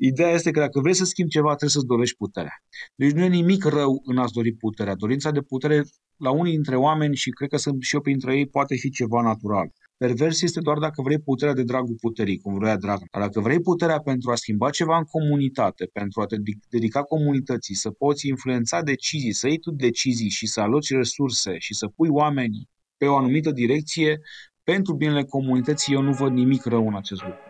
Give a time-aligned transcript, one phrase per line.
[0.00, 2.62] Ideea este că dacă vrei să schimbi ceva, trebuie să-ți dorești puterea.
[2.94, 4.94] Deci nu e nimic rău în a-ți dori puterea.
[4.94, 5.82] Dorința de putere
[6.16, 9.22] la unii dintre oameni, și cred că sunt și eu printre ei, poate fi ceva
[9.22, 9.72] natural.
[9.96, 12.98] Pervers este doar dacă vrei puterea de dragul puterii, cum vrea drag.
[13.10, 16.36] Dar dacă vrei puterea pentru a schimba ceva în comunitate, pentru a te
[16.68, 21.74] dedica comunității, să poți influența decizii, să iei tu decizii și să aloci resurse și
[21.74, 24.20] să pui oamenii pe o anumită direcție,
[24.64, 27.47] pentru binele comunității, eu nu văd nimic rău în acest lucru.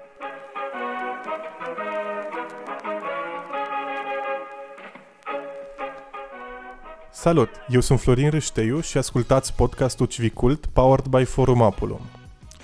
[7.29, 7.51] Salut!
[7.69, 12.01] Eu sunt Florin Râșteiu și ascultați podcastul Civicult powered by Forum Apulum.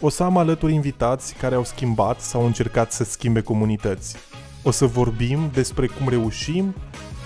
[0.00, 4.16] O să am alături invitați care au schimbat sau au încercat să schimbe comunități.
[4.62, 6.74] O să vorbim despre cum reușim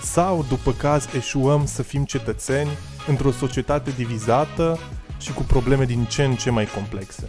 [0.01, 2.69] sau, după caz, eșuăm să fim cetățeni
[3.07, 4.77] într-o societate divizată
[5.19, 7.27] și cu probleme din ce în ce mai complexe.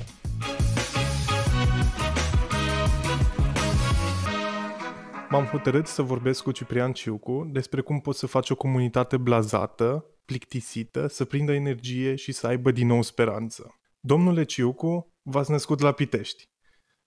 [5.33, 10.05] M-am hotărât să vorbesc cu Ciprian Ciucu despre cum poți să faci o comunitate blazată,
[10.25, 13.81] plictisită, să prindă energie și să aibă din nou speranță.
[14.01, 16.49] Domnule Ciucu, v-ați născut la Pitești,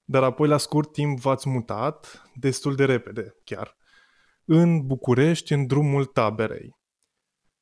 [0.03, 3.77] dar apoi la scurt timp v-ați mutat, destul de repede chiar,
[4.45, 6.69] în București, în drumul taberei.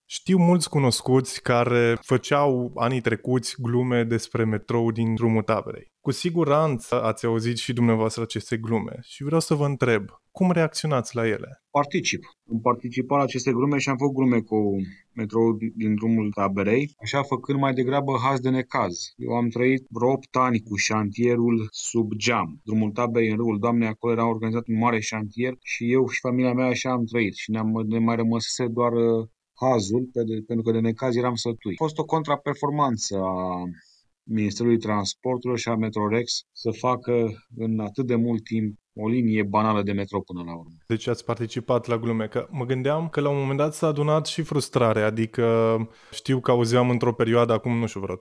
[0.05, 5.91] Știu mulți cunoscuți care făceau anii trecuți glume despre metrou din drumul taberei.
[5.99, 11.15] Cu siguranță ați auzit și dumneavoastră aceste glume și vreau să vă întreb, cum reacționați
[11.15, 11.63] la ele?
[11.71, 12.23] Particip.
[12.51, 14.75] Am participat la aceste glume și am făcut glume cu
[15.13, 19.13] metrou din drumul taberei, așa făcând mai degrabă haz de necaz.
[19.15, 22.61] Eu am trăit vreo 8 ani cu șantierul sub geam.
[22.63, 26.53] Drumul taberei în râul Doamnei, acolo era organizat un mare șantier și eu și familia
[26.53, 30.09] mea așa am trăit și ne-am, ne mai rămăsese doar uh, hazul,
[30.47, 31.73] pentru că de necaz eram sătui.
[31.73, 33.63] A fost o contraperformanță a
[34.23, 39.81] Ministerului Transporturilor și a Metrorex să facă în atât de mult timp o linie banală
[39.81, 40.71] de metro până la urmă.
[40.87, 44.25] Deci ați participat la glume, că mă gândeam că la un moment dat s-a adunat
[44.25, 45.77] și frustrare, adică
[46.11, 48.19] știu că auzeam într-o perioadă, acum nu știu, vreo 3-4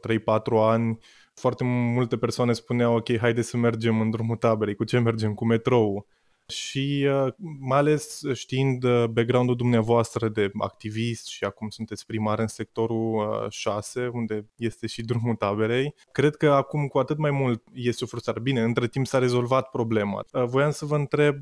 [0.70, 0.98] ani,
[1.34, 5.34] foarte multe persoane spuneau, ok, haide să mergem în drumul taberei, cu ce mergem?
[5.34, 6.06] Cu metrou
[6.50, 12.46] și uh, mai ales știind uh, background-ul dumneavoastră de activist și acum sunteți primar în
[12.46, 17.62] sectorul 6, uh, unde este și drumul taberei, cred că acum cu atât mai mult
[17.72, 18.40] este o frustrare.
[18.40, 20.24] Bine, între timp s-a rezolvat problema.
[20.30, 21.40] Voiam să vă întreb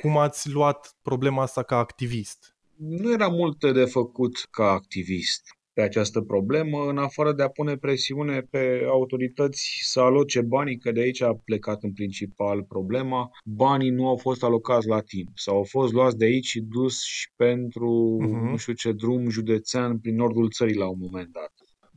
[0.00, 2.56] cum ați luat problema asta ca activist?
[2.76, 7.76] Nu era multe de făcut ca activist pe această problemă, în afară de a pune
[7.76, 13.30] presiune pe autorități să aloce banii, că de aici a plecat în principal problema.
[13.44, 17.04] Banii nu au fost alocați la timp sau au fost luați de aici și dus
[17.04, 18.50] și pentru uh-huh.
[18.50, 21.52] nu știu ce drum județean prin nordul țării la un moment dat.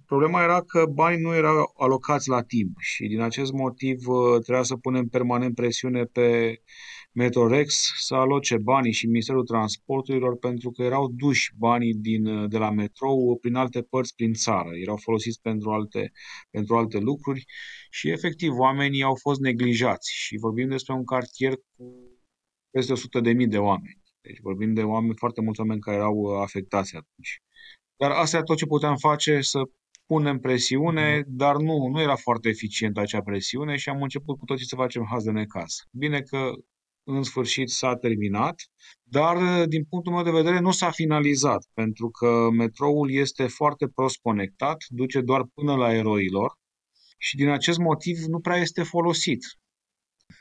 [0.06, 4.64] Problema era că banii nu erau alocați la timp și din acest motiv uh, trebuia
[4.64, 6.60] să punem permanent presiune pe
[7.12, 12.72] Metrorex să aloce banii și Ministerul Transporturilor pentru că erau duși banii din, de la
[12.72, 14.70] metrou prin alte părți prin țară.
[14.74, 16.12] Erau folosiți pentru alte,
[16.50, 17.46] pentru alte lucruri
[17.90, 21.94] și efectiv oamenii au fost neglijați și vorbim despre un cartier cu
[22.69, 24.02] peste 100.000 de oameni.
[24.22, 27.42] Deci vorbim de oameni, foarte mulți oameni care erau afectați atunci.
[27.96, 29.62] Dar asta e tot ce puteam face, să
[30.06, 31.25] punem presiune, mhm.
[31.28, 35.06] dar nu, nu era foarte eficientă acea presiune și am început cu toții să facem
[35.09, 35.75] haz de necaz.
[35.92, 36.52] Bine că
[37.16, 38.62] în sfârșit s-a terminat,
[39.03, 44.18] dar din punctul meu de vedere nu s-a finalizat, pentru că metroul este foarte prost
[44.22, 46.58] conectat, duce doar până la eroilor
[47.18, 49.40] și din acest motiv nu prea este folosit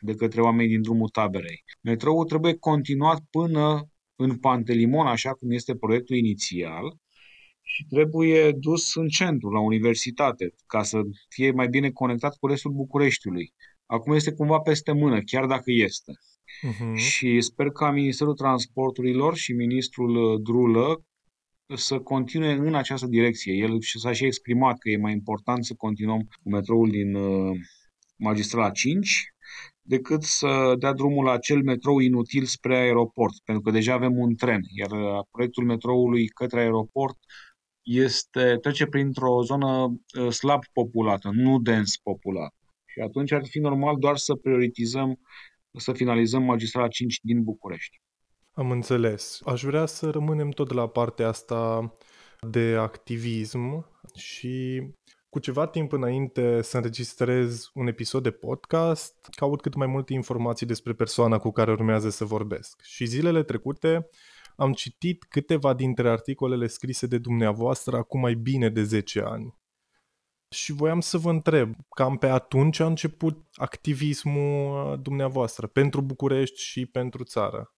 [0.01, 1.65] de către oamenii din drumul taberei.
[1.81, 6.97] Metroul trebuie continuat până în Pantelimon, așa cum este proiectul inițial,
[7.63, 12.73] și trebuie dus în centru, la universitate, ca să fie mai bine conectat cu restul
[12.73, 13.53] Bucureștiului.
[13.87, 16.13] Acum este cumva peste mână, chiar dacă este.
[16.67, 16.95] Uh-huh.
[16.95, 21.03] Și sper ca Ministerul Transporturilor și Ministrul uh, Drulă
[21.75, 23.53] să continue în această direcție.
[23.53, 27.57] El s-a și exprimat că e mai important să continuăm cu metroul din uh,
[28.17, 29.33] Magistrala 5
[29.83, 34.35] decât să dea drumul la acel metrou inutil spre aeroport, pentru că deja avem un
[34.35, 37.17] tren, iar uh, proiectul metroului către aeroport
[37.83, 40.01] este, trece printr-o zonă
[40.31, 42.55] slab populată, nu dens populată.
[42.87, 45.21] Și atunci ar fi normal doar să prioritizăm
[45.79, 48.01] să finalizăm magistrala 5 din București.
[48.53, 49.41] Am înțeles.
[49.45, 51.93] Aș vrea să rămânem tot la partea asta
[52.41, 54.83] de activism și
[55.29, 60.67] cu ceva timp înainte să înregistrez un episod de podcast, caut cât mai multe informații
[60.67, 62.83] despre persoana cu care urmează să vorbesc.
[62.83, 64.09] Și zilele trecute
[64.57, 69.55] am citit câteva dintre articolele scrise de dumneavoastră acum mai bine de 10 ani.
[70.51, 76.61] Și voiam să vă întreb, cam pe atunci a început activismul uh, dumneavoastră pentru București
[76.61, 77.73] și pentru țară?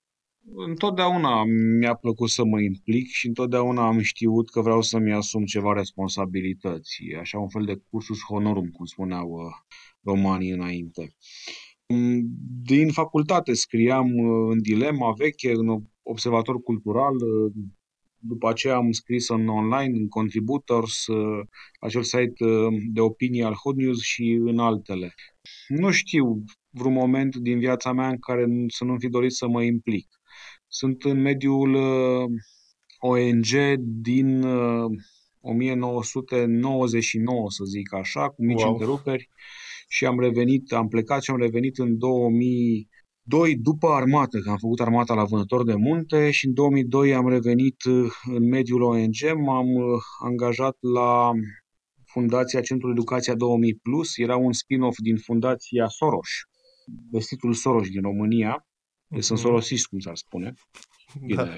[0.54, 1.44] Întotdeauna
[1.78, 6.98] mi-a plăcut să mă implic și întotdeauna am știut că vreau să-mi asum ceva responsabilități.
[7.18, 9.40] Așa un fel de cursus honorum, cum spuneau uh,
[10.02, 11.14] romanii înainte.
[11.86, 12.20] Mm,
[12.62, 17.52] din facultate scriam uh, în Dilema veche, în Observator Cultural, uh,
[18.20, 21.04] după aceea am scris în online, în Contributors,
[21.80, 22.44] acel site
[22.92, 25.14] de opinie al Hot News și în altele.
[25.68, 29.62] Nu știu vreun moment din viața mea în care să nu fi dorit să mă
[29.62, 30.08] implic.
[30.68, 32.24] Sunt în mediul uh,
[32.98, 33.46] ONG
[33.80, 34.44] din
[35.40, 38.72] 1999, uh, să zic așa, cu mici wow.
[38.72, 39.28] întreruperi
[39.88, 41.98] și am revenit, am plecat și am revenit în
[43.30, 47.28] 2002 după armată, că am făcut armata la vânător de munte și în 2002 am
[47.28, 49.66] revenit uh, în mediul ONG, m-am
[50.24, 51.30] angajat la
[52.04, 56.28] Fundația Centrul Educația 2000 Plus, era un spin-off din Fundația Soros,
[57.10, 58.66] vestitul Soros din România,
[59.06, 60.52] deci sunt sorosist, cum s-ar spune.
[61.26, 61.56] Bine, da.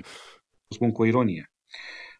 [0.69, 1.53] spun cu ironie.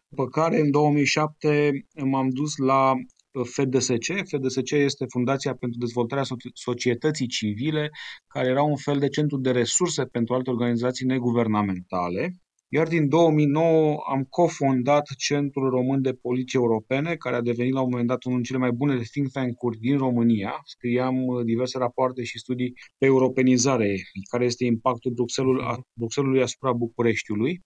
[0.07, 2.93] După care, în 2007, m-am dus la
[3.41, 4.05] FDSC.
[4.23, 7.89] FDSC este Fundația pentru Dezvoltarea Societății Civile,
[8.27, 12.37] care era un fel de centru de resurse pentru alte organizații neguvernamentale.
[12.75, 17.89] Iar din 2009 am cofondat Centrul Român de Poliție Europene, care a devenit la un
[17.89, 20.61] moment dat unul dintre cele mai bune think tank-uri din România.
[20.63, 23.95] Scriam uh, diverse rapoarte și studii pe europenizare,
[24.29, 25.63] care este impactul Bruxelles,
[25.99, 27.61] Bruxellesului asupra Bucureștiului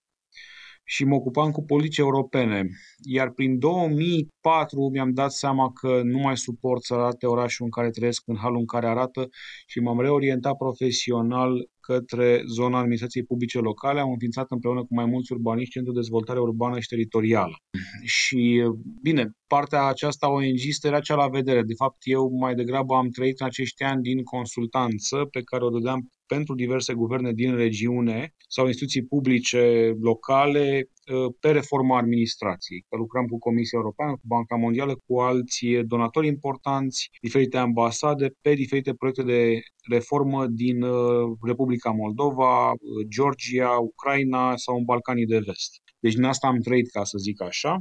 [0.89, 2.69] și mă ocupam cu politici europene.
[3.03, 7.89] Iar prin 2004 mi-am dat seama că nu mai suport să arate orașul în care
[7.89, 9.29] trăiesc în halul în care arată
[9.65, 13.99] și m-am reorientat profesional către zona administrației publice locale.
[13.99, 17.55] Am înființat împreună cu mai mulți urbaniști Centrul de Dezvoltare Urbană și Teritorială.
[18.03, 18.63] Și,
[19.01, 21.61] bine, partea aceasta ONG era cea la vedere.
[21.63, 25.69] De fapt, eu mai degrabă am trăit în acești ani din consultanță pe care o
[25.69, 32.85] dădeam pentru diverse guverne din regiune sau instituții publice locale uh, pe reforma administrației.
[32.89, 38.53] Că lucrăm cu Comisia Europeană, cu Banca Mondială, cu alți donatori importanți, diferite ambasade, pe
[38.53, 39.59] diferite proiecte de
[39.89, 42.77] reformă din uh, Republica Moldova, uh,
[43.07, 45.81] Georgia, Ucraina sau în Balcanii de Vest.
[45.99, 47.77] Deci din asta am trăit, ca să zic așa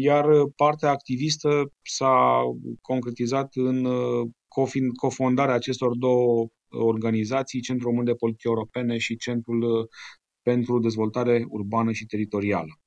[0.00, 0.26] iar
[0.56, 2.42] partea activistă s-a
[2.80, 3.86] concretizat în
[4.96, 9.86] cofondarea acestor două organizații, Centrul Român de Politici Europene și Centrul uh,
[10.42, 12.80] pentru Dezvoltare Urbană și Teritorială.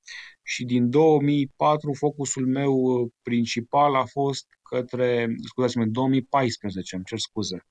[0.43, 7.65] Și din 2004 focusul meu uh, principal a fost către, scuzați-mă, 2014, îmi cer scuze.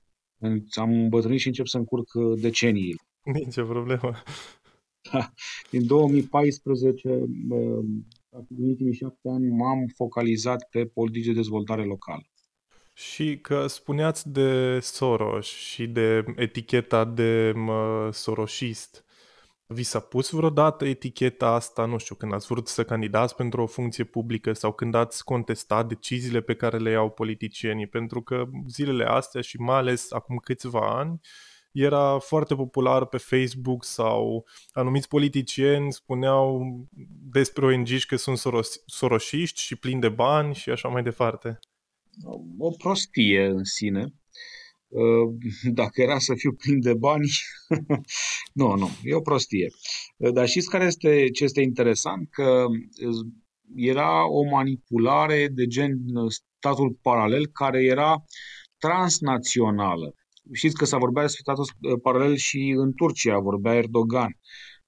[0.71, 2.95] Am îmbătrânit și încep să încurc uh, decenii.
[3.23, 4.11] Nicio problemă.
[5.11, 5.31] Da.
[5.71, 7.09] Din 2014,
[8.29, 12.30] în ultimii șapte ani, m-am focalizat pe politici de dezvoltare locală.
[13.01, 19.05] Și că spuneați de Soros și de eticheta de mă, soroșist.
[19.65, 23.65] Vi s-a pus vreodată eticheta asta, nu știu, când ați vrut să candidați pentru o
[23.65, 27.87] funcție publică sau când ați contestat deciziile pe care le iau politicienii?
[27.87, 31.19] Pentru că zilele astea și mai ales acum câțiva ani
[31.71, 36.63] era foarte popular pe Facebook sau anumiți politicieni spuneau
[37.31, 41.59] despre ONG că sunt soros- soroșiști și plini de bani și așa mai departe
[42.57, 44.13] o prostie în sine.
[44.87, 47.29] Uh, dacă era să fiu plin de bani,
[48.53, 49.67] nu, nu, e o prostie.
[50.17, 52.29] Uh, dar știți care este ce este interesant?
[52.29, 53.25] Că uh,
[53.75, 58.23] era o manipulare de gen statul paralel care era
[58.77, 60.15] transnațională.
[60.53, 64.39] Știți că s-a vorbea despre statul paralel și în Turcia, vorbea Erdogan.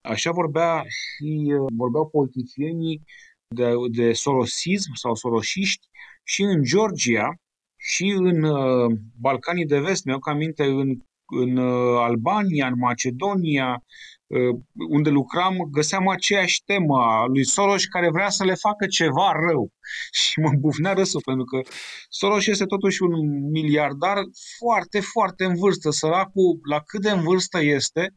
[0.01, 3.03] Așa vorbea și vorbeau politicienii
[3.47, 5.87] de, de sorosism sau sorosiști
[6.23, 7.35] și în Georgia
[7.77, 13.83] și în uh, Balcanii de Vest, mi-au aminte, în, în uh, Albania, în Macedonia,
[14.27, 19.31] uh, unde lucram, găseam aceeași temă a lui Soros care vrea să le facă ceva
[19.49, 19.71] rău.
[20.21, 21.61] Și mă bufnea râsul, pentru că
[22.09, 24.17] Soros este totuși un miliardar
[24.57, 25.89] foarte, foarte în vârstă.
[25.89, 28.13] Săracul, la cât de în vârstă este,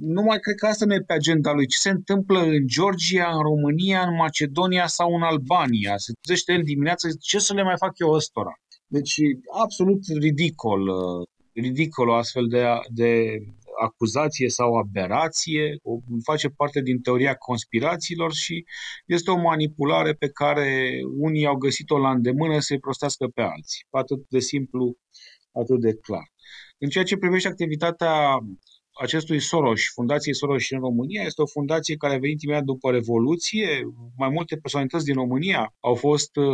[0.00, 1.66] nu mai cred că asta nu e pe agenda lui.
[1.66, 5.96] Ce se întâmplă în Georgia, în România, în Macedonia sau în Albania?
[5.96, 8.52] Se trezește el dimineața ce să le mai fac eu ăstora?
[8.86, 9.20] Deci,
[9.62, 10.90] absolut ridicol,
[11.52, 13.38] ridicol o astfel de, de
[13.80, 18.64] acuzație sau aberație, o, face parte din teoria conspirațiilor și
[19.06, 23.86] este o manipulare pe care unii au găsit-o la îndemână să-i prostească pe alții.
[23.90, 24.96] Atât de simplu,
[25.52, 26.32] atât de clar.
[26.78, 28.38] În ceea ce privește activitatea
[29.00, 33.68] acestui Soros, Fundației Soros în România, este o fundație care a venit imediat după Revoluție.
[34.16, 36.44] Mai multe personalități din România au fost uh,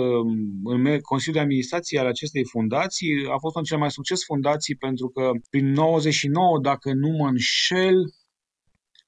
[0.64, 3.10] în Consiliul de Administrație al acestei fundații.
[3.34, 7.96] A fost un cel mai succes fundații pentru că prin 99, dacă nu mă înșel,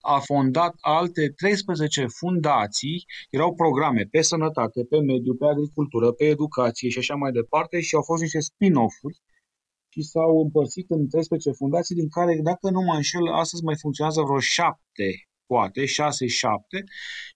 [0.00, 6.88] a fondat alte 13 fundații, erau programe pe sănătate, pe mediu, pe agricultură, pe educație
[6.88, 9.20] și așa mai departe și au fost niște spin-off-uri
[9.96, 14.20] și s-au împărțit în 13 fundații, din care, dacă nu mă înșel, astăzi mai funcționează
[14.22, 15.08] vreo șapte
[15.46, 15.86] poate, 6-7,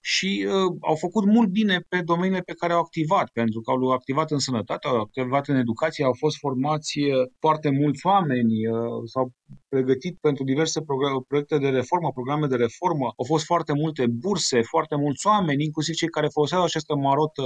[0.01, 3.91] și uh, au făcut mult bine pe domeniile pe care au activat, pentru că au
[3.91, 9.01] activat în sănătate, au activat în educație, au fost formați uh, foarte mulți oameni, uh,
[9.05, 9.33] s-au
[9.69, 10.81] pregătit pentru diverse
[11.27, 15.95] proiecte de reformă, programe de reformă, au fost foarte multe burse, foarte mulți oameni, inclusiv
[15.95, 17.41] cei care foloseau această marotă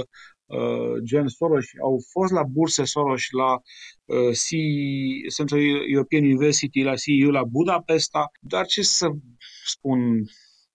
[0.46, 3.52] uh, gen Soros, au fost la burse Soros, la
[4.04, 4.48] uh, C,
[5.36, 5.60] Central
[5.92, 9.08] European University, la CEU, la Budapesta, dar ce să
[9.64, 9.98] spun,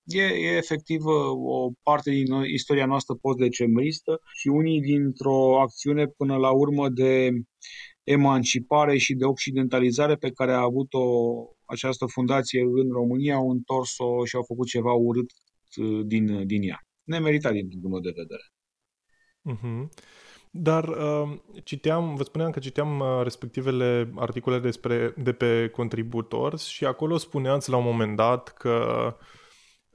[0.03, 1.13] E, e efectiv uh,
[1.46, 7.29] o parte din istoria noastră post-decembristă și unii dintr-o acțiune până la urmă de
[8.03, 11.03] emancipare și de occidentalizare pe care a avut-o
[11.65, 15.29] această fundație în România, au întors-o și au făcut ceva urât
[15.75, 16.86] uh, din, din ea.
[17.03, 18.43] Nemeritat din punctul meu de vedere.
[19.51, 19.89] Uh-huh.
[20.53, 26.86] Dar uh, citeam, vă spuneam că citeam uh, respectivele articole despre, de pe Contributors și
[26.86, 29.39] acolo spuneați la un moment dat că uh,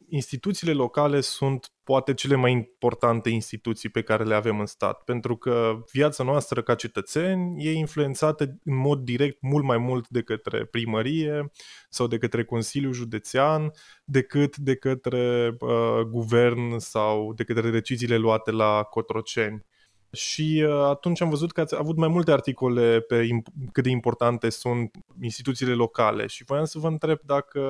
[0.08, 5.36] instituțiile locale sunt poate cele mai importante instituții pe care le avem în stat, pentru
[5.36, 10.64] că viața noastră ca cetățeni e influențată în mod direct mult mai mult de către
[10.64, 11.50] primărie
[11.88, 13.70] sau de către Consiliul Județean
[14.04, 19.64] decât de către uh, guvern sau de către deciziile luate la Cotroceni.
[20.12, 23.90] Și uh, atunci am văzut că ați avut mai multe articole pe imp- cât de
[23.90, 27.60] importante sunt instituțiile locale și voiam să vă întreb dacă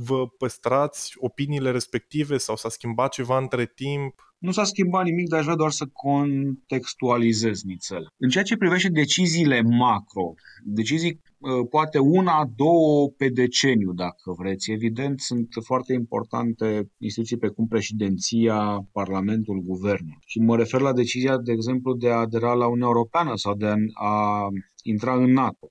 [0.00, 4.32] vă păstrați opiniile respective sau s-a schimbat ceva între timp?
[4.38, 8.06] Nu s-a schimbat nimic, dar aș vrea doar să contextualizez nițel.
[8.16, 14.70] În ceea ce privește deciziile macro, decizii ă, poate una, două pe deceniu, dacă vreți.
[14.70, 20.18] Evident, sunt foarte importante instituții precum președinția, Parlamentul, Guvernul.
[20.26, 23.66] Și mă refer la decizia, de exemplu, de a adera la Uniunea Europeană sau de
[23.92, 24.46] a
[24.82, 25.68] intra în NATO.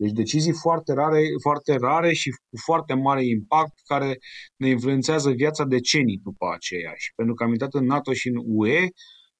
[0.00, 4.18] Deci decizii foarte rare, foarte rare și cu foarte mare impact care
[4.56, 6.92] ne influențează viața decenii după aceea.
[6.96, 8.88] Și pentru că am intrat în NATO și în UE,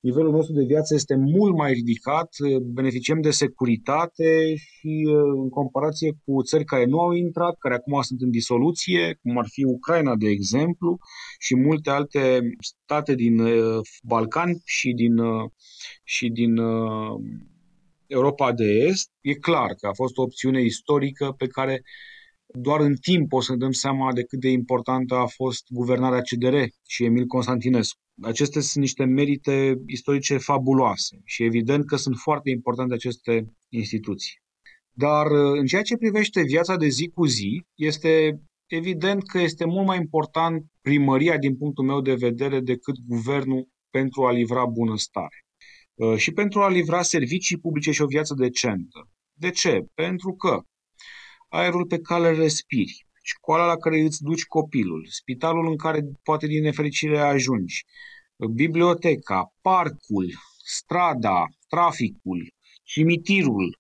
[0.01, 2.29] nivelul nostru de viață este mult mai ridicat,
[2.63, 5.07] beneficiem de securitate și
[5.43, 9.47] în comparație cu țări care nu au intrat, care acum sunt în disoluție, cum ar
[9.49, 10.99] fi Ucraina, de exemplu,
[11.39, 15.51] și multe alte state din uh, Balcani și din, uh,
[16.05, 17.21] și din uh,
[18.11, 21.83] Europa de Est, e clar că a fost o opțiune istorică pe care
[22.55, 26.21] doar în timp o să ne dăm seama de cât de importantă a fost guvernarea
[26.21, 27.99] CDR și Emil Constantinescu.
[28.23, 34.35] Acestea sunt niște merite istorice fabuloase și evident că sunt foarte importante aceste instituții.
[34.93, 39.87] Dar în ceea ce privește viața de zi cu zi, este evident că este mult
[39.87, 45.45] mai important primăria din punctul meu de vedere decât guvernul pentru a livra bunăstare.
[46.01, 49.09] Uh, și pentru a livra servicii publice și o viață decentă.
[49.33, 49.85] De ce?
[49.95, 50.61] Pentru că
[51.49, 56.47] aerul pe care îl respiri, școala la care îți duci copilul, spitalul în care poate
[56.47, 57.85] din nefericire ajungi,
[58.55, 60.33] biblioteca, parcul,
[60.65, 62.53] strada, traficul,
[62.83, 63.79] cimitirul,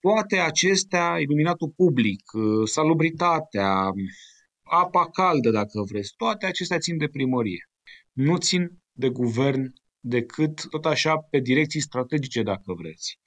[0.00, 3.90] toate acestea, iluminatul public, uh, salubritatea,
[4.62, 7.68] apa caldă, dacă vreți, toate acestea țin de primărie.
[8.12, 9.72] Nu țin de guvern
[10.06, 13.18] decât tot așa pe direcții strategice, dacă vreți.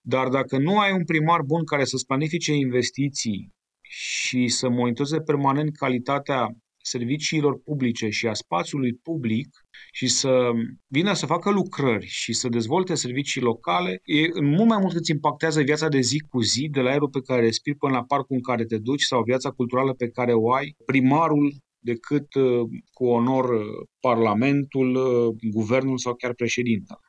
[0.00, 5.76] Dar dacă nu ai un primar bun care să-ți planifice investiții și să monitorizeze permanent
[5.76, 6.48] calitatea
[6.82, 9.48] serviciilor publice și a spațiului public
[9.92, 10.50] și să
[10.86, 15.10] vină să facă lucrări și să dezvolte servicii locale, e în mult mai mult îți
[15.10, 18.36] impactează viața de zi cu zi, de la aerul pe care respiri până la parcul
[18.36, 23.06] în care te duci sau viața culturală pe care o ai, primarul decât uh, cu
[23.06, 23.64] onor uh,
[24.00, 27.00] Parlamentul, uh, Guvernul sau chiar președinta.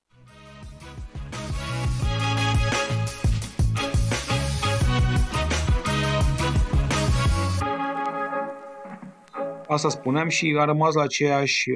[9.68, 11.70] Asta spuneam și a rămas la aceeași,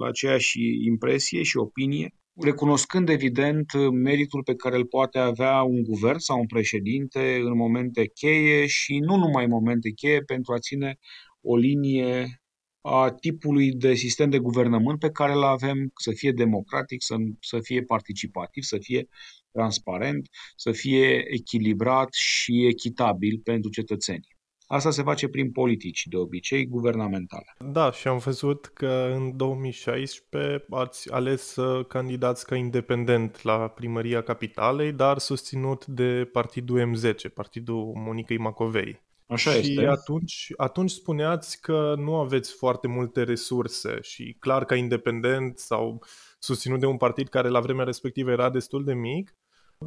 [0.00, 6.18] la aceeași impresie și opinie, recunoscând evident meritul pe care îl poate avea un guvern
[6.18, 10.98] sau un președinte în momente cheie și nu numai în momente cheie pentru a ține
[11.40, 12.39] o linie
[12.80, 17.60] a tipului de sistem de guvernământ pe care îl avem, să fie democratic, să, să
[17.60, 19.08] fie participativ, să fie
[19.52, 24.38] transparent, să fie echilibrat și echitabil pentru cetățeni.
[24.72, 27.54] Asta se face prin politici, de obicei, guvernamentale.
[27.58, 34.22] Da, și am văzut că în 2016 ați ales să candidați ca independent la primăria
[34.22, 39.00] capitalei, dar susținut de partidul M10, partidul Monicăi Macovei.
[39.30, 39.86] Așa și este.
[39.86, 46.02] atunci, atunci spuneați că nu aveți foarte multe resurse și clar ca independent sau
[46.38, 49.34] susținut de un partid care la vremea respectivă era destul de mic,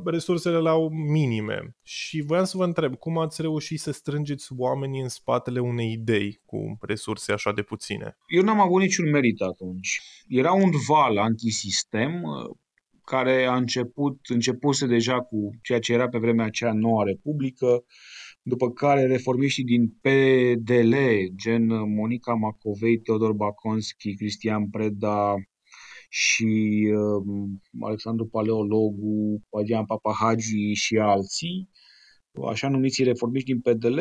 [0.06, 1.76] resursele erau minime.
[1.84, 6.42] Și voiam să vă întreb, cum ați reușit să strângeți oamenii în spatele unei idei
[6.46, 8.18] cu resurse așa de puține?
[8.28, 10.02] Eu n-am avut niciun merit atunci.
[10.28, 12.56] Era un val antisistem uh,
[13.06, 17.84] care a început, începuse deja cu ceea ce era pe vremea aceea Noua Republică,
[18.44, 20.96] după care reformiștii din PDL,
[21.36, 25.36] gen Monica Macovei, Teodor Baconski, Cristian Preda
[26.10, 27.50] și uh,
[27.82, 31.70] Alexandru Paleologu, Pagian Papahagi și alții,
[32.42, 34.00] așa numiții reformiști din PDL,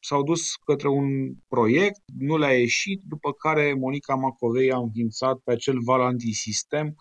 [0.00, 5.52] s-au dus către un proiect, nu le-a ieșit, după care Monica Macovei a înființat pe
[5.52, 6.96] acel val antisistem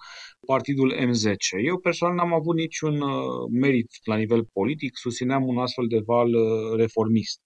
[0.46, 1.64] partidul M10.
[1.66, 6.34] Eu personal n-am avut niciun uh, merit la nivel politic, susțineam un astfel de val
[6.34, 7.40] uh, reformist.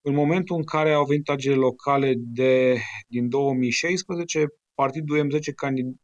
[0.00, 5.38] În momentul în care au venit agele locale de, din 2016, partidul M10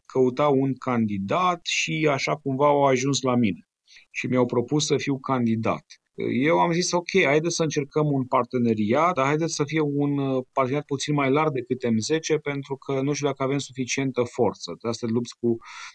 [0.07, 3.69] căuta un candidat și așa cumva au ajuns la mine
[4.11, 6.00] și mi-au propus să fiu candidat.
[6.33, 10.45] Eu am zis, ok, haideți să încercăm un parteneriat, dar haideți să fie un uh,
[10.53, 14.77] parteneriat puțin mai larg decât M10, pentru că nu știu dacă avem suficientă forță.
[14.83, 15.47] De asta lupți cu,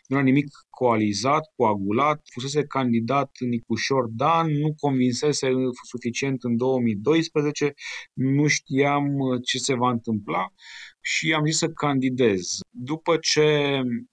[0.07, 5.47] nu era nimic coalizat, coagulat, fusese candidat Nicușor Dan, nu convinsese
[5.83, 7.73] suficient în 2012,
[8.13, 10.53] nu știam uh, ce se va întâmpla
[11.01, 12.59] și am zis să candidez.
[12.69, 13.43] După ce
[13.85, 14.09] Um,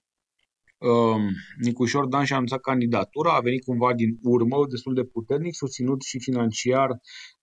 [1.57, 6.19] Nicușor Dan și-a anunțat candidatura, a venit cumva din urmă, destul de puternic, susținut și
[6.19, 6.89] financiar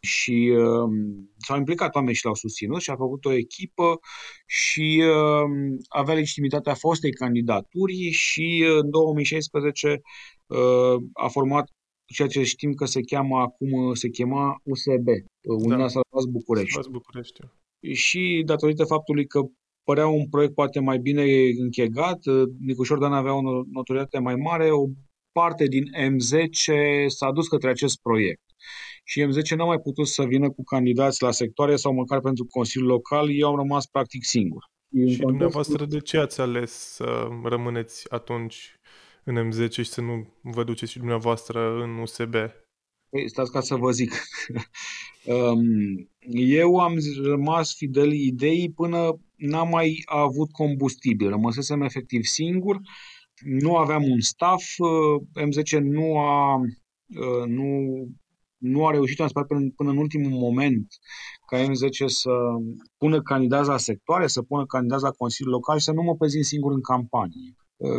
[0.01, 0.89] și uh,
[1.37, 3.99] s-au implicat oameni și l-au susținut și a făcut o echipă
[4.47, 10.01] și uh, avea legitimitatea fostei candidaturi și uh, în 2016
[10.47, 11.71] uh, a format
[12.15, 15.09] ceea ce știm că se cheamă acum, se chema USB,
[15.41, 15.89] Uniunea da.
[15.89, 16.73] Salvați București.
[16.73, 17.41] Salvați București.
[17.93, 19.41] Și datorită faptului că
[19.85, 21.23] părea un proiect poate mai bine
[21.59, 22.19] închegat.
[22.61, 23.41] Nicușor Dan avea o
[23.71, 24.87] notorietate mai mare, o
[25.33, 28.43] parte din M10 s-a dus către acest proiect.
[29.05, 32.91] Și M10 n-a mai putut să vină cu candidați la sectoare sau măcar pentru Consiliul
[32.91, 34.65] Local, eu am rămas practic singur.
[35.09, 38.75] Și dumneavoastră de ce ați ales să rămâneți atunci
[39.25, 42.35] în M10 și să nu vă duceți și dumneavoastră în USB?
[43.09, 44.13] Păi, stați ca să vă zic.
[46.33, 51.29] Eu am rămas fidel ideii până n-am mai avut combustibil.
[51.29, 52.81] Rămăsesem efectiv singur,
[53.45, 54.65] nu aveam un staff,
[55.41, 56.61] M10 nu a,
[57.47, 57.69] nu,
[58.57, 60.87] nu a reușit, am spus până, până în ultimul moment
[61.47, 62.31] ca M10 să
[62.97, 66.45] pună candidați la sectoare, să pună candidați la Consiliul Local și să nu mă prezint
[66.45, 67.55] singur în campanie.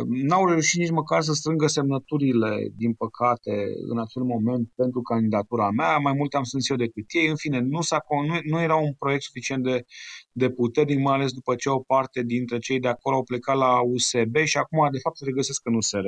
[0.06, 5.96] N-au reușit nici măcar să strângă semnăturile, din păcate, în acel moment pentru candidatura mea.
[5.96, 7.26] Mai multe am strâns eu decât ei.
[7.28, 9.84] În fine, nu, s-a, nu, nu era un proiect suficient de,
[10.32, 13.80] de puternic, mai ales după ce o parte dintre cei de acolo au plecat la
[13.80, 16.06] USB și acum, de fapt, se regăsesc în USR.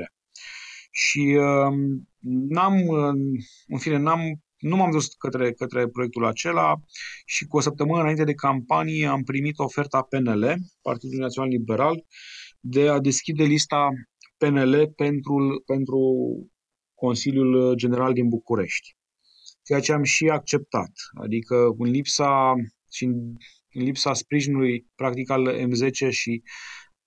[0.90, 1.72] Și uh,
[2.48, 2.88] n-am,
[3.66, 4.20] în fine, n-am
[4.58, 6.80] nu m-am dus către, către proiectul acela
[7.24, 12.04] și cu o săptămână înainte de campanie am primit oferta PNL, Partidul Național Liberal,
[12.66, 13.88] de a deschide lista
[14.36, 15.98] PNL pentru, pentru
[16.94, 18.96] Consiliul General din București.
[19.62, 20.90] Ceea ce am și acceptat.
[21.22, 22.54] Adică în lipsa,
[22.90, 26.42] și în lipsa sprijinului practic al M10 și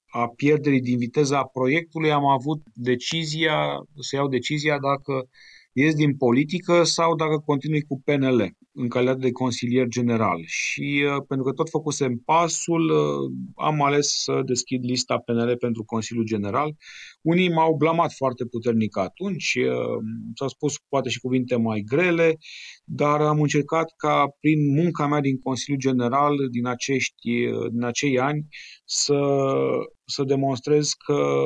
[0.05, 5.29] a pierderii din viteza proiectului, am avut decizia, să iau decizia dacă
[5.79, 10.43] ies din politică sau dacă continui cu PNL în calitate de consilier general.
[10.45, 15.83] Și uh, pentru că tot făcusem pasul, uh, am ales să deschid lista PNL pentru
[15.83, 16.75] Consiliul General.
[17.21, 19.97] Unii m-au blamat foarte puternic atunci, uh,
[20.35, 22.37] s-au spus poate și cuvinte mai grele,
[22.83, 28.47] dar am încercat ca prin munca mea din Consiliul General din, acești, din acei ani
[28.85, 29.19] să,
[30.07, 31.45] să demonstrez că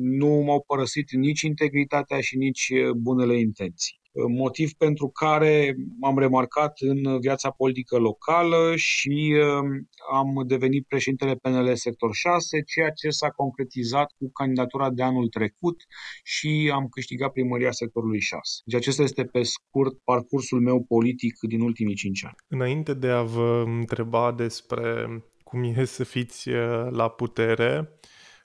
[0.00, 7.20] nu m-au părăsit nici integritatea și nici bunele intenții motiv pentru care am remarcat în
[7.20, 14.12] viața politică locală și um, am devenit președintele PNL Sector 6, ceea ce s-a concretizat
[14.18, 15.82] cu candidatura de anul trecut
[16.22, 18.40] și am câștigat primăria sectorului 6.
[18.64, 22.34] Deci acesta este pe scurt parcursul meu politic din ultimii 5 ani.
[22.48, 25.06] Înainte de a vă întreba despre
[25.54, 27.98] cum e să fiți uh, la putere,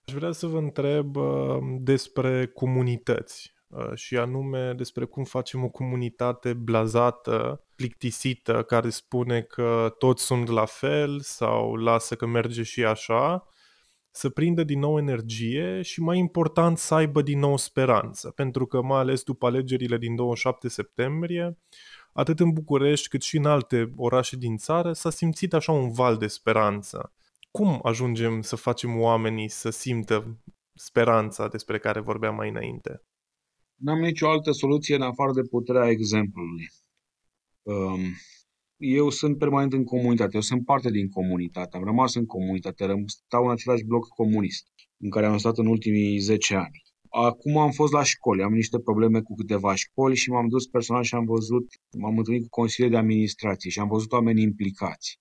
[0.05, 5.69] aș vrea să vă întreb uh, despre comunități Uh, și anume despre cum facem o
[5.69, 12.85] comunitate blazată plictisită care spune că toți sunt la fel sau lasă că merge și
[12.85, 13.47] așa,
[14.11, 18.81] să prindă din nou energie și mai important să aibă din nou speranță, pentru că
[18.81, 21.57] mai ales după alegerile din 27 septembrie,
[22.19, 26.17] atât în București cât și în alte orașe din țară s-a simțit așa un val
[26.17, 27.13] de speranță.
[27.51, 30.37] Cum ajungem să facem oamenii să simtă
[30.73, 33.01] speranța despre care vorbeam mai înainte?
[33.75, 36.67] N-am nicio altă soluție în afară de puterea exemplului.
[37.61, 37.99] Um,
[38.77, 43.45] eu sunt permanent în comunitate, eu sunt parte din comunitate, am rămas în comunitate, stau
[43.45, 46.81] în același bloc comunist în care am stat în ultimii 10 ani.
[47.09, 51.03] Acum am fost la școli, am niște probleme cu câteva școli și m-am dus personal
[51.03, 51.65] și am văzut,
[51.97, 55.19] m-am întâlnit cu consiliile de administrație și am văzut oameni implicați.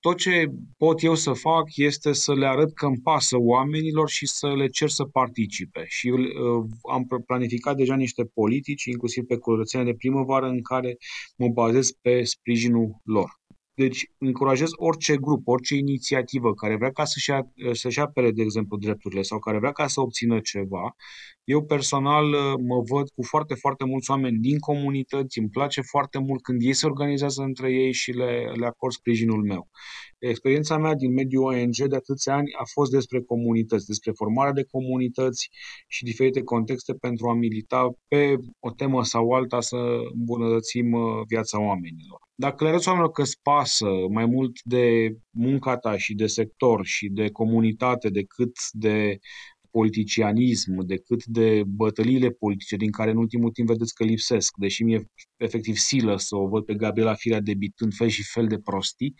[0.00, 0.44] Tot ce
[0.76, 4.68] pot eu să fac este să le arăt că îmi pasă oamenilor și să le
[4.68, 5.84] cer să participe.
[5.86, 10.96] Și uh, am planificat deja niște politici, inclusiv pe curățenia de primăvară, în care
[11.36, 13.30] mă bazez pe sprijinul lor.
[13.78, 17.32] Deci încurajez orice grup, orice inițiativă care vrea ca să-și,
[17.72, 20.96] să-și apere, de exemplu, drepturile sau care vrea ca să obțină ceva.
[21.44, 22.24] Eu personal
[22.70, 26.72] mă văd cu foarte, foarte mulți oameni din comunități, îmi place foarte mult când ei
[26.72, 29.68] se organizează între ei și le, le acord sprijinul meu.
[30.18, 34.66] Experiența mea din mediul ONG de atâția ani a fost despre comunități, despre formarea de
[34.70, 35.50] comunități
[35.88, 39.76] și diferite contexte pentru a milita pe o temă sau alta să
[40.14, 42.18] îmbunătățim uh, viața oamenilor.
[42.34, 46.86] Dacă le arăți oamenilor că îți pasă mai mult de munca ta și de sector
[46.86, 49.18] și de comunitate decât de
[49.70, 55.10] politicianism, decât de bătăliile politice din care în ultimul timp vedeți că lipsesc, deși mi-e
[55.36, 59.14] efectiv silă să o văd pe Gabriela Firea debitând fel și fel de prostii,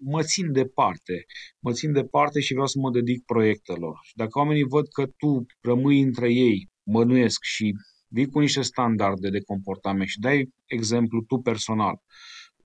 [0.00, 1.24] mă țin departe.
[1.58, 3.98] Mă țin departe și vreau să mă dedic proiectelor.
[4.02, 7.74] Și dacă oamenii văd că tu rămâi între ei, mănuiesc și
[8.08, 12.00] vii cu niște standarde de comportament și dai exemplu tu personal,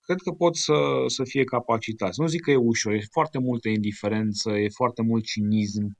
[0.02, 0.74] cred că pot să,
[1.08, 2.20] să fie capacitați.
[2.20, 5.98] Nu zic că e ușor, e foarte multă indiferență, e foarte mult cinism.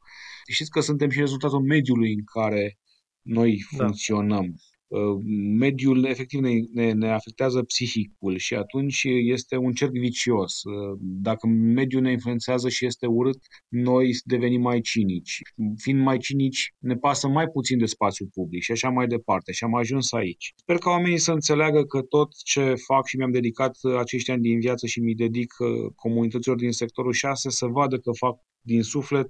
[0.52, 2.78] Știți că suntem și rezultatul mediului în care
[3.22, 3.78] noi da.
[3.78, 4.56] funcționăm.
[4.88, 5.18] Uh,
[5.58, 10.64] mediul efectiv ne, ne, ne afectează psihicul și atunci este un cerc vicios.
[10.64, 15.42] Uh, dacă mediul ne influențează și este urât, noi devenim mai cinici.
[15.78, 19.52] Fiind mai cinici, ne pasă mai puțin de spațiu public și așa mai departe.
[19.52, 20.54] Și am ajuns aici.
[20.56, 24.60] Sper ca oamenii să înțeleagă că tot ce fac și mi-am dedicat acești ani din
[24.60, 29.30] viață și mi dedic uh, comunităților din sectorul 6 să vadă că fac din suflet,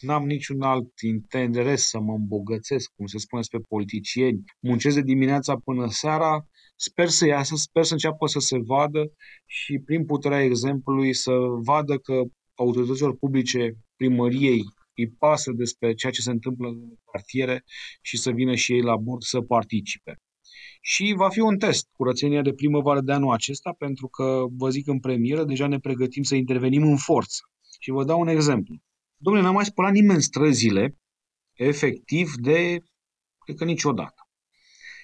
[0.00, 4.44] n-am niciun alt interes să mă îmbogățesc, cum se spune pe politicieni.
[4.60, 9.12] Muncesc de dimineața până seara, sper să iasă, sper să înceapă să se vadă
[9.46, 12.22] și prin puterea exemplului să vadă că
[12.54, 14.62] autorităților publice, primăriei,
[14.94, 16.78] îi pasă despre ceea ce se întâmplă în
[17.12, 17.64] cartiere
[18.02, 20.16] și să vină și ei la bord să participe.
[20.80, 24.86] Și va fi un test, curățenia de primăvară de anul acesta, pentru că, vă zic
[24.86, 27.40] în premieră, deja ne pregătim să intervenim în forță.
[27.82, 28.74] Și vă dau un exemplu.
[29.16, 30.98] Domnule, n-a mai spălat nimeni străzile
[31.52, 32.82] efectiv de,
[33.38, 34.28] cred că niciodată.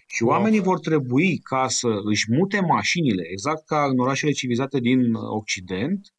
[0.06, 0.32] Și wow.
[0.32, 6.14] oamenii vor trebui ca să își mute mașinile, exact ca în orașele civilizate din Occident,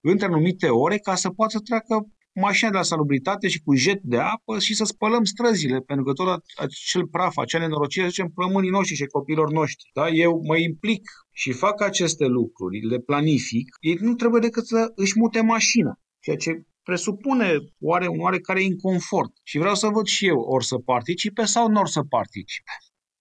[0.00, 4.00] între anumite ore ca să poată să treacă mașina de la salubritate și cu jet
[4.02, 8.70] de apă și să spălăm străzile, pentru că tot acel praf, acea nenorocire, zicem, plămânii
[8.70, 9.90] noștri și copilor noștri.
[9.94, 10.08] Da?
[10.08, 15.18] Eu mă implic și fac aceste lucruri, le planific, ei nu trebuie decât să își
[15.18, 16.50] mute mașina, ceea ce
[16.82, 19.32] presupune oare un oarecare inconfort.
[19.42, 22.70] Și vreau să văd și eu, ori să participe sau nu or să participe.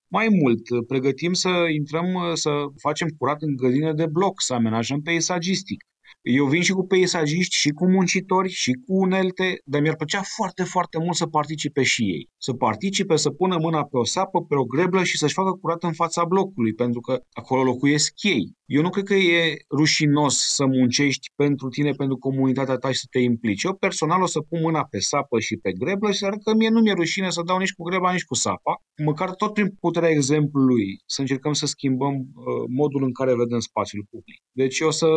[0.07, 5.85] Mai mult, pregătim să intrăm, să facem curat în grădină de bloc, să amenajăm peisagistic.
[6.21, 10.63] Eu vin și cu peisajiști, și cu muncitori, și cu unelte, dar mi-ar plăcea foarte,
[10.63, 12.29] foarte mult să participe și ei.
[12.37, 15.83] Să participe, să pună mâna pe o sapă, pe o greblă și să-și facă curat
[15.83, 18.55] în fața blocului, pentru că acolo locuiesc ei.
[18.73, 23.05] Eu nu cred că e rușinos să muncești pentru tine, pentru comunitatea ta și să
[23.09, 23.63] te implici.
[23.63, 26.53] Eu personal o să pun mâna pe sapă și pe greblă și să arăt că
[26.55, 28.81] mie nu mi-e rușine să dau nici cu greba, nici cu sapa.
[29.03, 32.23] Măcar tot prin puterea exemplului să încercăm să schimbăm uh,
[32.69, 34.41] modul în care vedem spațiul public.
[34.51, 35.07] Deci eu o să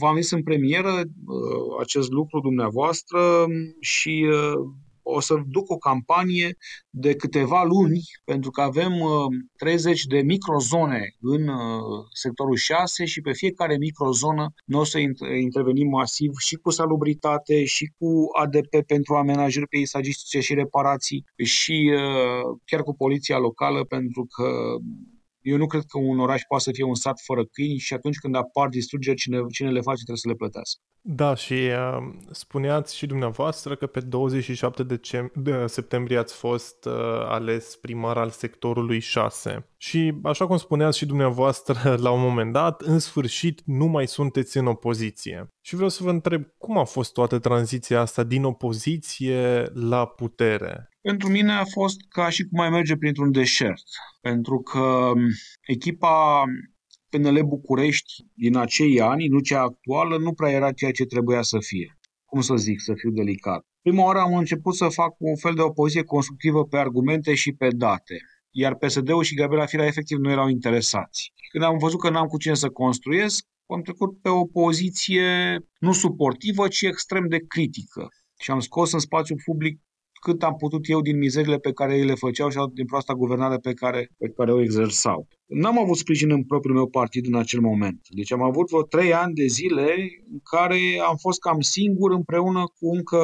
[0.00, 3.20] v-am zis în premieră uh, acest lucru dumneavoastră
[3.80, 4.52] și uh,
[5.14, 6.56] o să duc o campanie
[6.90, 8.92] de câteva luni, pentru că avem
[9.56, 11.50] 30 uh, de microzone în
[12.12, 14.98] sectorul 6 și pe fiecare microzonă noi o să
[15.40, 21.90] intervenim masiv și cu salubritate și cu ADP pentru amenajări peisagistice și reparații și
[22.64, 24.76] chiar cu poliția locală pentru că
[25.40, 28.18] Eu nu cred că un oraș poate să fie un sat fără câini și atunci
[28.18, 30.82] când apar distrugeri, cine, cine le face trebuie să le plătească.
[31.00, 36.92] Da, și uh, spuneați și dumneavoastră că pe 27 decem- de septembrie ați fost uh,
[37.24, 39.68] ales primar al sectorului 6.
[39.76, 44.56] Și așa cum spuneați și dumneavoastră la un moment dat, în sfârșit nu mai sunteți
[44.56, 45.52] în opoziție.
[45.68, 50.88] Și vreau să vă întreb cum a fost toată tranziția asta din opoziție la putere?
[51.00, 53.84] Pentru mine a fost ca și cum mai merge printr-un deșert,
[54.20, 55.12] pentru că
[55.66, 56.44] echipa
[57.08, 61.58] PNL București din acei ani, nu cea actuală, nu prea era ceea ce trebuia să
[61.60, 61.98] fie.
[62.24, 63.66] Cum să zic, să fiu delicat.
[63.82, 67.68] Prima oară am început să fac un fel de opoziție constructivă pe argumente și pe
[67.68, 68.16] date
[68.50, 71.32] iar PSD-ul și Gabriela Firea efectiv nu erau interesați.
[71.50, 75.92] Când am văzut că n-am cu cine să construiesc, am trecut pe o poziție nu
[75.92, 78.08] suportivă, ci extrem de critică.
[78.40, 79.80] Și am scos în spațiu public
[80.20, 83.56] cât am putut eu din mizerile pe care ei le făceau și din proasta guvernare
[83.56, 85.28] pe care, pe care o exersau.
[85.48, 88.00] N-am avut sprijin în propriul meu partid în acel moment.
[88.08, 89.94] Deci am avut vreo trei ani de zile
[90.32, 93.18] în care am fost cam singur împreună cu încă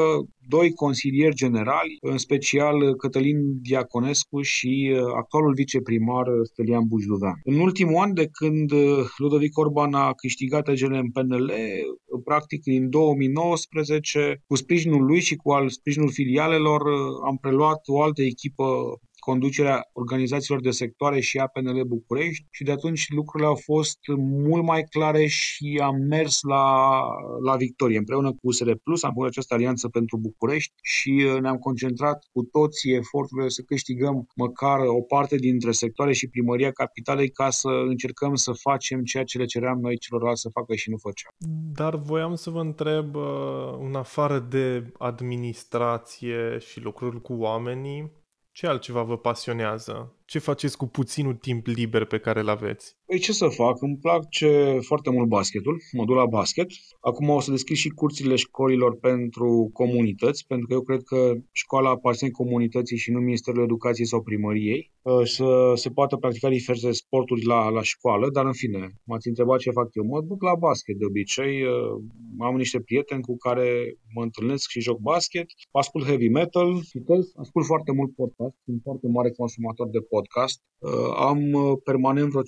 [0.48, 7.40] doi consilieri generali, în special Cătălin Diaconescu și uh, actualul viceprimar uh, Stelian Bujluvean.
[7.44, 11.52] În ultimul an de când uh, Ludovic Orban a câștigat alegerile în PNL,
[12.24, 16.82] practic din 2019, cu sprijinul lui și cu al sprijinul filialelor,
[17.26, 18.64] am preluat o altă echipă
[19.24, 24.64] conducerea organizațiilor de sectoare și a PNL București și de atunci lucrurile au fost mult
[24.64, 26.90] mai clare și am mers la,
[27.44, 27.98] la victorie.
[27.98, 32.42] Împreună cu USR Plus am pus această alianță pentru București și uh, ne-am concentrat cu
[32.42, 38.34] toții eforturile să câștigăm măcar o parte dintre sectoare și primăria capitalei ca să încercăm
[38.34, 41.32] să facem ceea ce le ceream noi celorlalți să facă și nu făceam.
[41.72, 43.22] Dar voiam să vă întreb, uh,
[43.80, 48.22] în afară de administrație și lucruri cu oamenii,
[48.54, 50.12] ce altceva vă pasionează?
[50.34, 52.96] Ce faceți cu puținul timp liber pe care îl aveți?
[53.06, 53.82] Păi ce să fac?
[53.82, 56.66] Îmi place foarte mult basketul, mă duc la basket.
[57.00, 61.90] Acum o să deschid și curțile școlilor pentru comunități, pentru că eu cred că școala
[61.90, 64.92] aparține comunității și nu Ministerul Educației sau Primăriei.
[65.02, 69.58] Uh, să se poată practica diferite sporturi la, la școală, dar în fine, m-ați întrebat
[69.58, 70.04] ce fac eu.
[70.04, 71.94] Mă duc la basket de obicei, uh,
[72.38, 77.64] am niște prieteni cu care mă întâlnesc și joc basket, ascult heavy metal, citesc, ascult
[77.66, 80.22] foarte mult podcast, sunt foarte mare consumator de podcast.
[80.78, 81.40] Uh, am
[81.84, 82.46] permanent vreo 5-6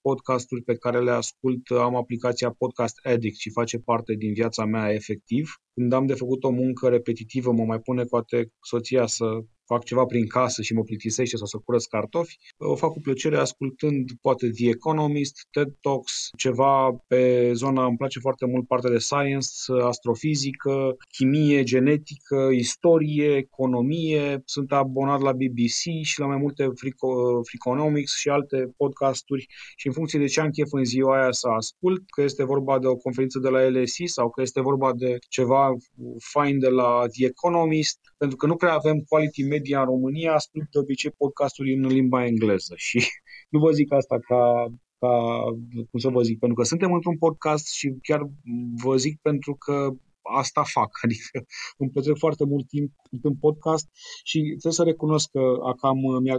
[0.00, 4.92] podcasturi pe care le ascult, am aplicația Podcast Addict și face parte din viața mea
[4.92, 5.50] efectiv.
[5.74, 9.24] Când am de făcut o muncă repetitivă, mă mai pune poate soția să
[9.72, 13.36] fac ceva prin casă și mă plictisește sau să curăț cartofi, o fac cu plăcere
[13.36, 18.98] ascultând poate The Economist, TED Talks, ceva pe zona, îmi place foarte mult partea de
[18.98, 19.48] science,
[19.82, 24.42] astrofizică, chimie, genetică, istorie, economie.
[24.44, 29.92] Sunt abonat la BBC și la mai multe Frico, Friconomics și alte podcasturi și în
[29.92, 32.96] funcție de ce am chef în ziua aia să ascult, că este vorba de o
[32.96, 35.61] conferință de la LSI sau că este vorba de ceva
[36.32, 40.70] fain de la The Economist, pentru că nu prea avem quality media în România, ascult
[40.70, 42.98] de obicei podcasturi în limba engleză și
[43.52, 44.66] nu vă zic asta ca,
[44.98, 45.42] ca,
[45.90, 48.20] cum să vă zic, pentru că suntem într-un podcast și chiar
[48.82, 49.90] vă zic pentru că
[50.22, 51.44] asta fac, adică
[51.78, 52.90] îmi petrec foarte mult timp
[53.22, 53.86] în podcast
[54.24, 55.42] și trebuie să recunosc că
[55.80, 55.98] cam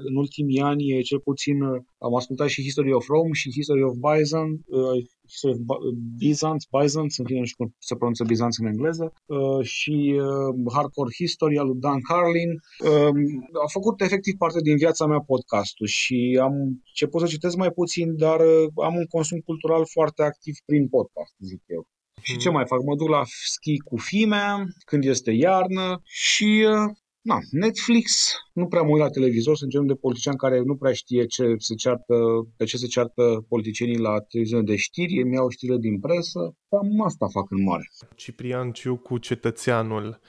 [0.10, 1.64] în ultimii ani, cel puțin,
[1.98, 5.78] am ascultat și History of Rome și History of Byzant, uh, History of
[6.18, 10.74] Byzance, Byzance, în fine nu știu cum se pronunță Bizanț în engleză, uh, și uh,
[10.74, 12.52] Hardcore History al lui Dan Carlin.
[12.90, 13.18] Um,
[13.66, 16.54] a făcut efectiv parte din viața mea podcastul și am
[16.88, 18.40] început să citesc mai puțin, dar
[18.88, 21.88] am un consum cultural foarte activ prin podcast, zic eu.
[22.24, 22.82] Și ce mai fac?
[22.84, 28.82] Mă duc la schi cu fimea când este iarnă și uh, na, Netflix, nu prea
[28.82, 32.16] mă uit la televizor, sunt genul de politician care nu prea știe ce se ceartă,
[32.58, 37.02] pe ce se ceartă politicienii la televiziune de știri, îmi iau știrile din presă, cam
[37.06, 37.90] asta fac în mare.
[38.16, 40.20] Ciprian Ciu cu cetățeanul.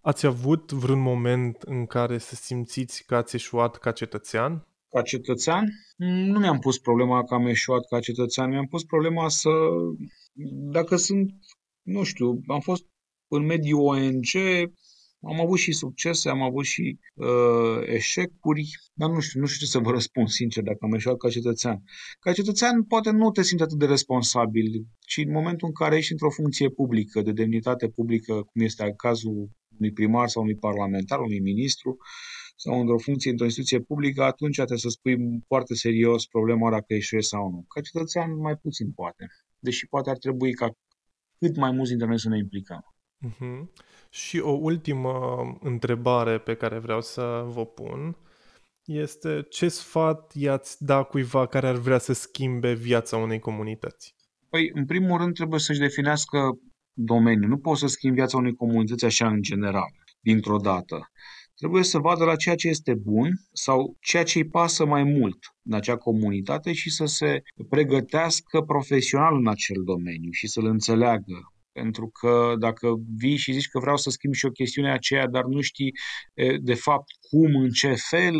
[0.00, 4.66] Ați avut vreun moment în care să simțiți că ați eșuat ca cetățean?
[4.90, 5.64] Ca cetățean?
[5.96, 9.50] Nu mi-am pus problema că am eșuat ca cetățean, mi-am pus problema să
[10.72, 11.30] dacă sunt,
[11.82, 12.84] nu știu, am fost
[13.28, 14.30] în mediul ONG,
[15.20, 19.72] am avut și succese, am avut și uh, eșecuri, dar nu știu, nu știu ce
[19.72, 21.82] să vă răspund sincer dacă am eșuat ca cetățean.
[22.20, 26.12] Ca cetățean poate nu te simți atât de responsabil, ci în momentul în care ești
[26.12, 31.40] într-o funcție publică, de demnitate publică, cum este cazul unui primar sau unui parlamentar, unui
[31.40, 31.96] ministru,
[32.56, 35.16] sau într-o funcție, într-o instituție publică, atunci trebuie să spui
[35.46, 37.64] foarte serios problema dacă eșuezi sau nu.
[37.68, 39.26] Ca cetățean mai puțin poate
[39.66, 40.70] deși poate ar trebui ca
[41.38, 42.94] cât mai mulți dintre noi să ne implicăm.
[43.26, 43.60] Uh-huh.
[44.10, 45.14] Și o ultimă
[45.60, 48.16] întrebare pe care vreau să vă pun.
[48.84, 54.14] este ce sfat i-ați da cuiva care ar vrea să schimbe viața unei comunități?
[54.48, 56.58] Păi, în primul rând, trebuie să-și definească
[56.92, 57.48] domeniul.
[57.48, 59.90] Nu poți să schimbi viața unei comunități așa în general,
[60.20, 61.10] dintr-o dată.
[61.56, 65.38] Trebuie să vadă la ceea ce este bun sau ceea ce îi pasă mai mult
[65.62, 71.52] în acea comunitate și să se pregătească profesional în acel domeniu și să-l înțeleagă.
[71.72, 75.44] Pentru că dacă vii și zici că vreau să schimb și o chestiune aceea, dar
[75.44, 75.92] nu știi
[76.60, 78.34] de fapt cum, în ce fel,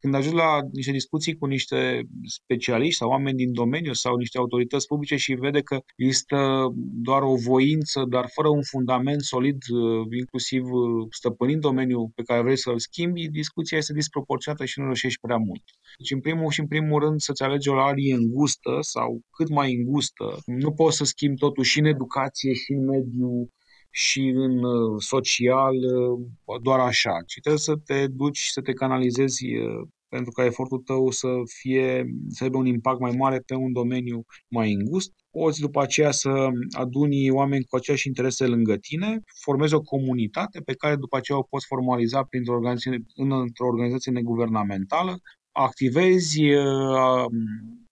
[0.00, 4.86] când ajungi la niște discuții cu niște specialiști sau oameni din domeniu sau niște autorități
[4.86, 6.68] publice și vede că există
[7.08, 12.42] doar o voință, dar fără un fundament solid, uh, inclusiv uh, stăpânind domeniul pe care
[12.42, 15.62] vrei să-l schimbi, discuția este disproporționată și nu reușești prea mult.
[15.98, 19.74] Deci, în primul și în primul rând, să-ți alegi o arie îngustă sau cât mai
[19.74, 20.38] îngustă.
[20.46, 23.48] Nu poți să schimbi totul și în educație și în mediul
[23.90, 28.72] și în uh, social uh, doar așa, ci trebuie să te duci și să te
[28.72, 33.54] canalizezi uh, pentru ca efortul tău să fie să aibă un impact mai mare pe
[33.54, 35.12] un domeniu mai îngust.
[35.30, 40.74] Poți după aceea să aduni oameni cu aceeași interese lângă tine, formezi o comunitate pe
[40.74, 45.20] care după aceea o poți formaliza printr-o organizație, într-o organizație neguvernamentală,
[45.52, 46.40] activezi,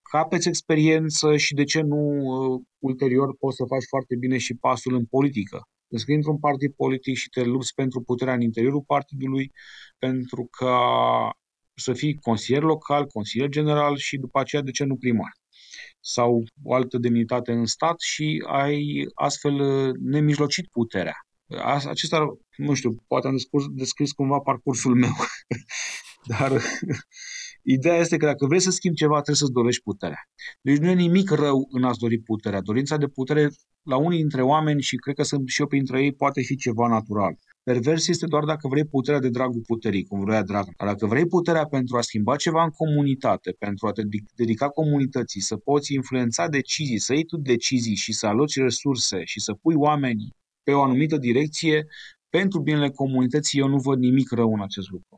[0.03, 2.01] capeți experiență și de ce nu
[2.79, 7.29] ulterior poți să faci foarte bine și pasul în politică înscrii într-un partid politic și
[7.29, 9.53] te lupți pentru puterea în interiorul partidului,
[9.99, 10.81] pentru ca
[11.75, 15.33] să fii consilier local, consilier general și după aceea, de ce nu primar?
[16.01, 21.17] Sau o altă demnitate în stat și ai astfel uh, nemijlocit puterea.
[21.89, 25.13] Acesta, nu știu, poate am descurs, descris cumva parcursul meu,
[26.39, 26.63] dar
[27.71, 30.23] Ideea este că dacă vrei să schimbi ceva, trebuie să-ți dorești puterea.
[30.61, 32.61] Deci nu e nimic rău în a-ți dori puterea.
[32.61, 33.51] Dorința de putere
[33.83, 36.87] la unii dintre oameni, și cred că sunt și eu printre ei, poate fi ceva
[36.89, 37.39] natural.
[37.63, 40.65] Pervers este doar dacă vrei puterea de dragul puterii, cum vrea drag.
[40.77, 44.03] Dar dacă vrei puterea pentru a schimba ceva în comunitate, pentru a te
[44.35, 49.41] dedica comunității, să poți influența decizii, să iei tu decizii și să aloci resurse și
[49.41, 51.87] să pui oamenii pe o anumită direcție,
[52.29, 55.18] pentru binele comunității eu nu văd nimic rău în acest lucru.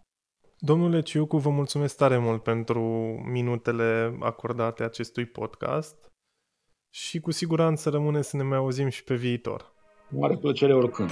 [0.62, 2.80] Domnule Ciucu, vă mulțumesc tare mult pentru
[3.24, 6.12] minutele acordate acestui podcast
[6.90, 9.72] și cu siguranță rămâne să ne mai auzim și pe viitor.
[10.08, 11.10] Mare plăcere oricând.